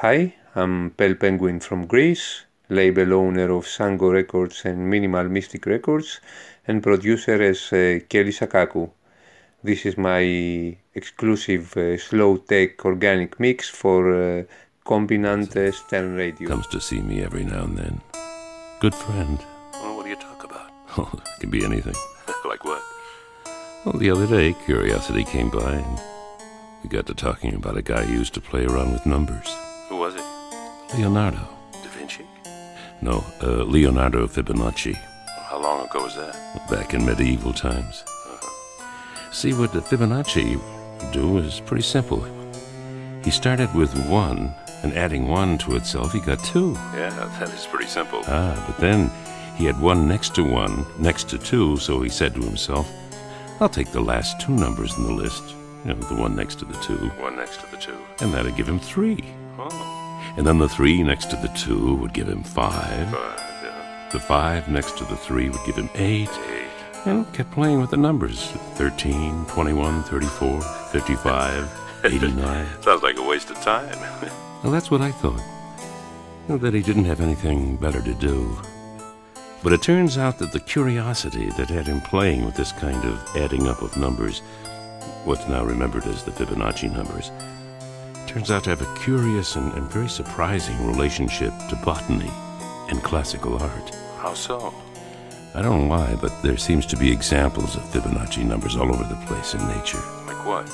Hi, 0.00 0.34
I'm 0.54 0.90
Pale 0.90 1.14
Penguin 1.14 1.58
from 1.58 1.86
Greece, 1.86 2.44
label 2.68 3.14
owner 3.14 3.50
of 3.50 3.64
Sango 3.64 4.12
Records 4.12 4.66
and 4.66 4.90
Minimal 4.90 5.24
Mystic 5.30 5.64
Records, 5.64 6.20
and 6.68 6.82
producer 6.82 7.40
as 7.42 7.72
uh, 7.72 8.00
Kelly 8.06 8.30
Sakaku. 8.30 8.90
This 9.64 9.86
is 9.86 9.96
my 9.96 10.76
exclusive 10.94 11.74
uh, 11.78 11.96
slow 11.96 12.36
tech 12.36 12.84
organic 12.84 13.40
mix 13.40 13.70
for 13.70 14.12
uh, 14.12 14.42
Combinant 14.84 15.56
uh, 15.56 15.72
Stern 15.72 16.14
Radio. 16.14 16.46
Comes 16.46 16.66
to 16.66 16.80
see 16.80 17.00
me 17.00 17.22
every 17.22 17.44
now 17.44 17.64
and 17.64 17.78
then. 17.78 18.02
Good 18.80 18.94
friend. 18.94 19.38
Well, 19.72 19.96
what 19.96 20.02
do 20.04 20.10
you 20.10 20.16
talk 20.16 20.44
about? 20.44 20.72
Oh, 20.98 21.10
it 21.14 21.40
can 21.40 21.48
be 21.48 21.64
anything. 21.64 21.96
like 22.44 22.66
what? 22.66 22.82
Well, 23.86 23.96
the 23.96 24.10
other 24.10 24.26
day, 24.26 24.54
Curiosity 24.66 25.24
came 25.24 25.48
by 25.48 25.72
and 25.76 26.00
we 26.82 26.90
got 26.90 27.06
to 27.06 27.14
talking 27.14 27.54
about 27.54 27.78
a 27.78 27.82
guy 27.82 28.04
who 28.04 28.12
used 28.12 28.34
to 28.34 28.42
play 28.42 28.66
around 28.66 28.92
with 28.92 29.06
numbers. 29.06 29.56
Who 29.88 29.96
was 29.96 30.14
he? 30.14 30.20
Leonardo. 30.98 31.38
Da 31.72 31.88
Vinci? 31.90 32.26
No, 33.00 33.24
uh, 33.42 33.64
Leonardo 33.64 34.26
Fibonacci. 34.26 34.94
How 35.48 35.60
long 35.60 35.86
ago 35.86 36.02
was 36.02 36.16
that? 36.16 36.34
Back 36.70 36.94
in 36.94 37.04
medieval 37.04 37.52
times. 37.52 38.04
See, 39.32 39.52
what 39.52 39.72
the 39.72 39.80
Fibonacci 39.80 40.60
do 41.12 41.38
is 41.38 41.60
pretty 41.60 41.82
simple. 41.82 42.24
He 43.22 43.30
started 43.30 43.72
with 43.74 43.92
one, 44.08 44.54
and 44.82 44.92
adding 44.94 45.28
one 45.28 45.58
to 45.58 45.76
itself, 45.76 46.12
he 46.12 46.20
got 46.20 46.42
two. 46.44 46.72
Yeah, 46.94 47.10
that 47.38 47.52
is 47.52 47.66
pretty 47.66 47.86
simple. 47.86 48.22
Ah, 48.26 48.54
but 48.66 48.78
then 48.78 49.10
he 49.56 49.64
had 49.66 49.80
one 49.80 50.08
next 50.08 50.34
to 50.36 50.42
one, 50.48 50.86
next 50.98 51.28
to 51.30 51.38
two, 51.38 51.76
so 51.76 52.00
he 52.00 52.08
said 52.08 52.34
to 52.34 52.40
himself, 52.42 52.88
I'll 53.60 53.68
take 53.68 53.90
the 53.92 54.00
last 54.00 54.40
two 54.40 54.52
numbers 54.52 54.96
in 54.96 55.04
the 55.04 55.12
list, 55.12 55.42
you 55.84 55.92
know, 55.94 56.00
the 56.00 56.14
one 56.14 56.34
next 56.36 56.58
to 56.60 56.64
the 56.64 56.78
two, 56.80 57.08
One 57.20 57.36
next 57.36 57.60
to 57.60 57.66
the 57.70 57.76
two. 57.76 57.96
and 58.20 58.32
that'd 58.32 58.56
give 58.56 58.68
him 58.68 58.78
three. 58.80 59.24
Oh, 59.58 60.32
And 60.36 60.46
then 60.46 60.58
the 60.58 60.68
three 60.68 61.02
next 61.02 61.30
to 61.30 61.36
the 61.36 61.48
two 61.48 61.94
would 61.96 62.12
give 62.12 62.28
him 62.28 62.42
five. 62.42 63.10
five, 63.10 63.40
yeah. 63.64 64.08
The 64.12 64.20
five 64.20 64.68
next 64.68 64.98
to 64.98 65.04
the 65.04 65.16
three 65.16 65.48
would 65.48 65.64
give 65.64 65.76
him 65.76 65.90
eight. 65.94 66.28
Eight. 66.30 66.62
And 67.06 67.32
kept 67.32 67.52
playing 67.52 67.80
with 67.80 67.90
the 67.90 67.96
numbers 67.96 68.46
13, 68.74 69.46
21, 69.46 70.02
34, 70.04 70.60
55, 70.60 71.80
89. 72.04 72.66
Sounds 72.82 73.02
like 73.02 73.16
a 73.18 73.22
waste 73.22 73.50
of 73.50 73.56
time. 73.62 73.98
Well, 74.62 74.72
that's 74.72 74.90
what 74.90 75.02
I 75.02 75.12
thought. 75.12 75.40
That 76.48 76.74
he 76.74 76.80
didn't 76.82 77.04
have 77.04 77.20
anything 77.20 77.76
better 77.76 78.00
to 78.02 78.14
do. 78.14 78.56
But 79.62 79.72
it 79.74 79.82
turns 79.82 80.18
out 80.18 80.38
that 80.38 80.50
the 80.50 80.58
curiosity 80.58 81.50
that 81.50 81.68
had 81.68 81.86
him 81.86 82.00
playing 82.00 82.44
with 82.44 82.56
this 82.56 82.72
kind 82.72 83.04
of 83.04 83.22
adding 83.36 83.68
up 83.68 83.82
of 83.82 83.96
numbers, 83.96 84.40
what's 85.24 85.46
now 85.46 85.62
remembered 85.64 86.04
as 86.06 86.24
the 86.24 86.32
Fibonacci 86.32 86.90
numbers, 86.90 87.30
turns 88.36 88.50
out 88.50 88.64
to 88.64 88.68
have 88.68 88.82
a 88.82 88.98
curious 89.00 89.56
and, 89.56 89.72
and 89.72 89.90
very 89.90 90.10
surprising 90.10 90.86
relationship 90.86 91.54
to 91.70 91.76
botany 91.76 92.30
and 92.90 93.02
classical 93.02 93.56
art. 93.56 93.94
How 94.18 94.34
so? 94.34 94.74
I 95.54 95.62
don't 95.62 95.88
know 95.88 95.96
why, 95.96 96.14
but 96.20 96.42
there 96.42 96.58
seems 96.58 96.84
to 96.86 96.98
be 96.98 97.10
examples 97.10 97.76
of 97.76 97.82
Fibonacci 97.84 98.44
numbers 98.44 98.76
all 98.76 98.94
over 98.94 99.04
the 99.04 99.24
place 99.24 99.54
in 99.54 99.66
nature. 99.68 100.02
Like 100.26 100.44
what? 100.44 100.70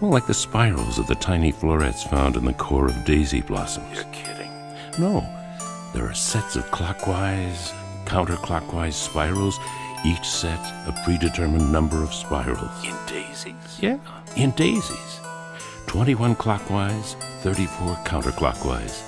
Well, 0.00 0.12
like 0.12 0.26
the 0.26 0.32
spirals 0.32 0.98
of 0.98 1.06
the 1.06 1.14
tiny 1.16 1.52
florets 1.52 2.02
found 2.04 2.36
in 2.36 2.46
the 2.46 2.54
core 2.54 2.86
of 2.86 3.04
daisy 3.04 3.42
blossoms. 3.42 3.96
You're 3.96 4.04
kidding. 4.04 4.50
No, 4.98 5.20
there 5.92 6.08
are 6.08 6.14
sets 6.14 6.56
of 6.56 6.70
clockwise, 6.70 7.74
counterclockwise 8.06 8.94
spirals, 8.94 9.60
each 10.06 10.26
set 10.26 10.58
a 10.88 11.02
predetermined 11.04 11.70
number 11.70 12.02
of 12.02 12.14
spirals. 12.14 12.82
In 12.82 12.96
daisies? 13.06 13.78
Yeah, 13.78 13.98
in 14.36 14.52
daisies. 14.52 15.20
21 15.94 16.34
clockwise, 16.34 17.14
34 17.42 17.94
counterclockwise. 18.04 19.04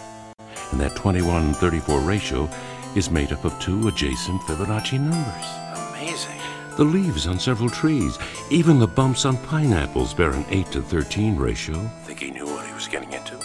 And 0.71 0.81
that 0.81 0.95
21 0.95 1.53
34 1.55 1.99
ratio 1.99 2.49
is 2.95 3.11
made 3.11 3.33
up 3.33 3.45
of 3.45 3.59
two 3.59 3.89
adjacent 3.89 4.41
Fibonacci 4.43 5.01
numbers. 5.01 5.91
Amazing. 5.91 6.41
The 6.77 6.85
leaves 6.85 7.27
on 7.27 7.41
several 7.41 7.69
trees, 7.69 8.21
even 8.51 8.79
the 8.79 8.87
bumps 8.87 9.25
on 9.25 9.37
pineapples 9.37 10.15
bear 10.15 10.31
an 10.31 10.45
8 10.49 10.67
to 10.67 10.81
13 10.81 11.35
ratio. 11.35 11.75
Think 12.05 12.21
he 12.21 12.31
knew 12.31 12.47
what 12.47 12.65
he 12.65 12.73
was 12.73 12.87
getting 12.87 13.13
into? 13.13 13.37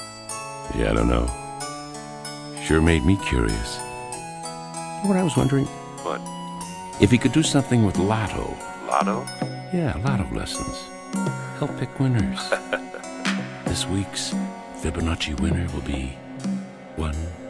Yeah, 0.78 0.92
I 0.92 0.94
don't 0.94 1.10
know. 1.10 1.26
Sure 2.64 2.80
made 2.80 3.04
me 3.04 3.18
curious. 3.26 3.80
You 3.80 5.02
know 5.02 5.02
what 5.06 5.18
I 5.18 5.24
was 5.24 5.36
wondering? 5.36 5.66
What? 6.06 6.22
If 7.02 7.10
he 7.10 7.18
could 7.18 7.32
do 7.32 7.42
something 7.42 7.88
with 7.88 7.98
Lotto. 7.98 8.56
Lotto? 8.86 9.26
Yeah, 9.74 10.00
Lotto 10.06 10.32
lessons. 10.32 10.78
Help 11.58 11.76
pick 11.80 12.00
winners. 12.00 12.54
This 13.72 13.88
week's 13.88 14.34
Fibonacci 14.82 15.40
winner 15.40 15.66
will 15.74 15.82
be 15.84 16.08
1. 16.98 17.41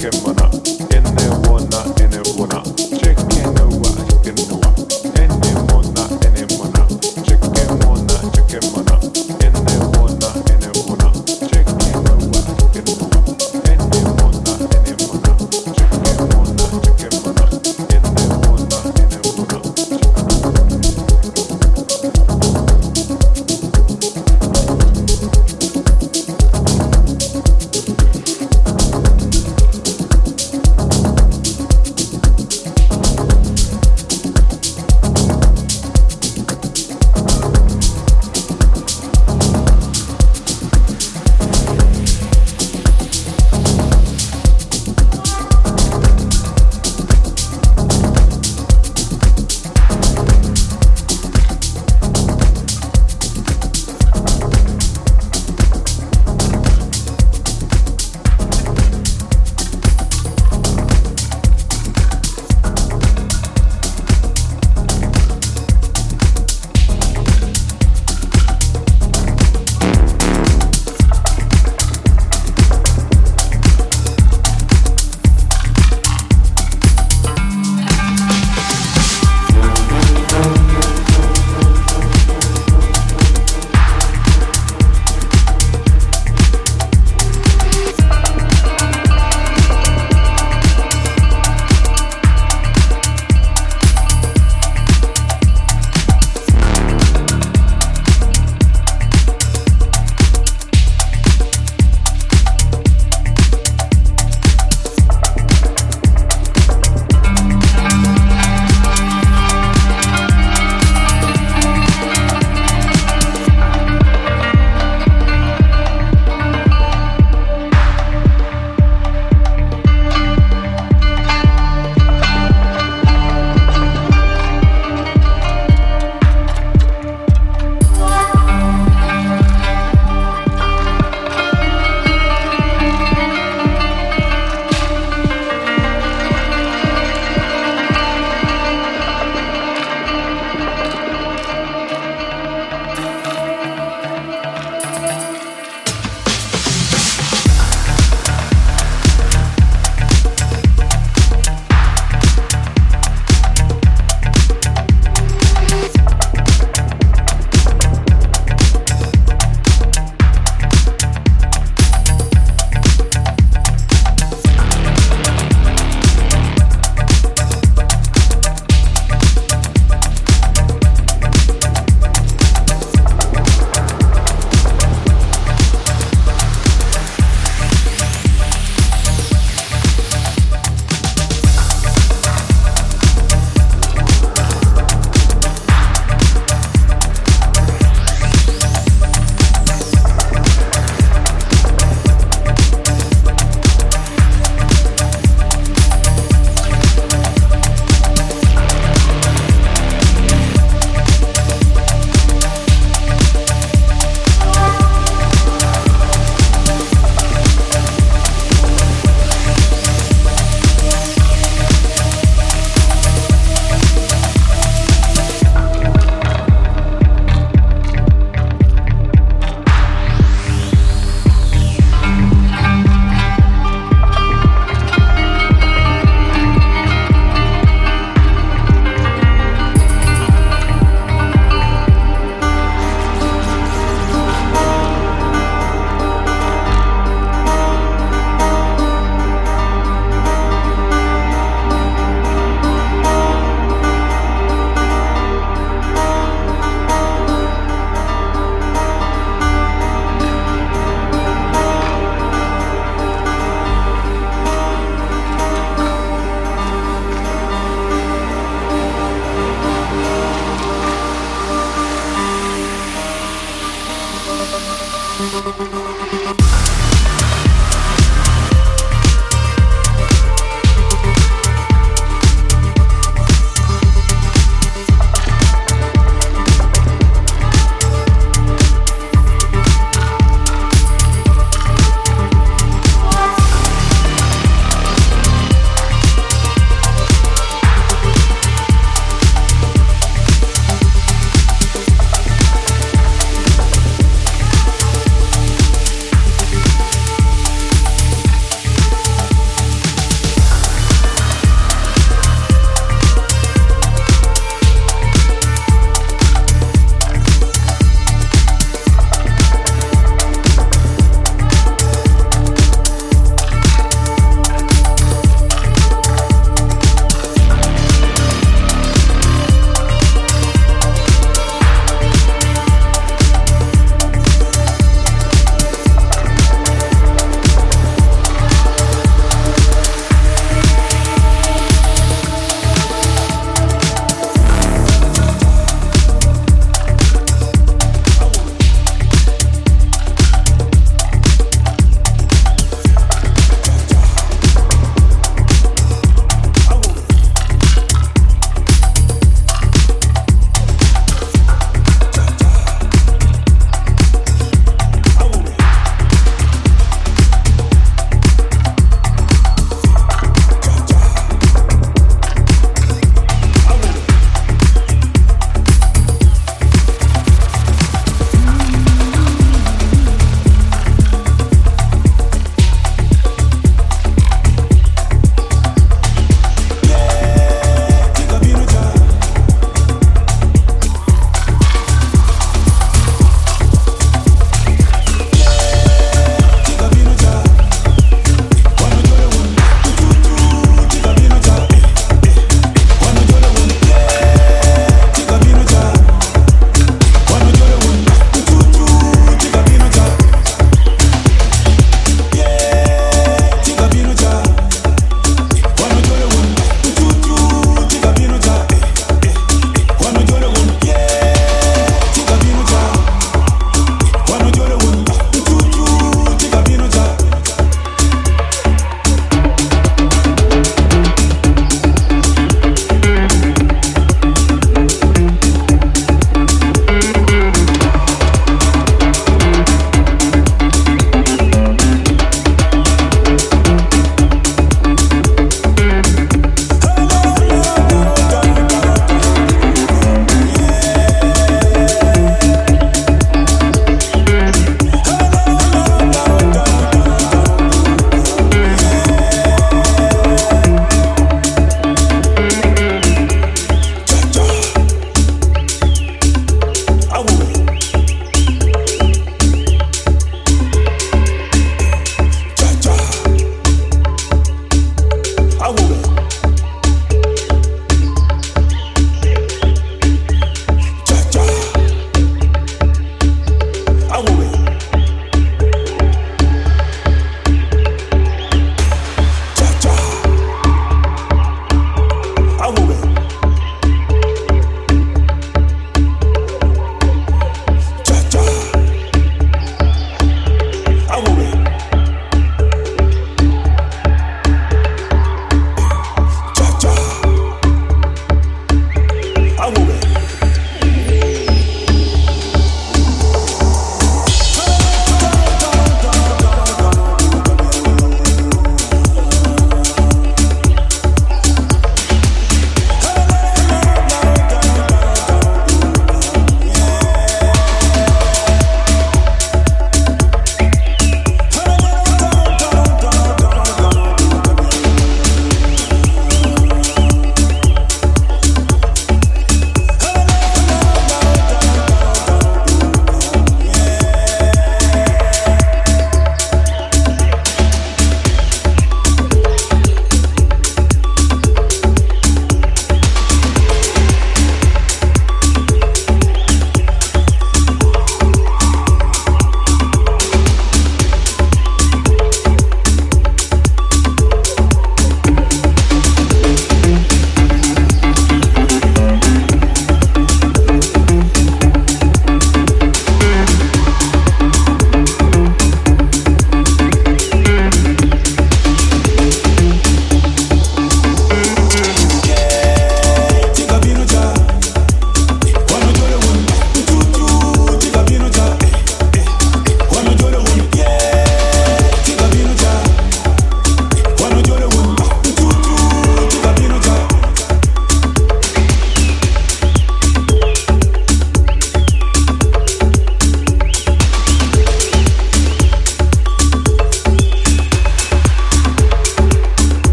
que 0.00 0.08
más. 0.22 0.39